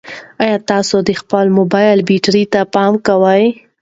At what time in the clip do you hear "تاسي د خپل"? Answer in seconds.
0.69-1.45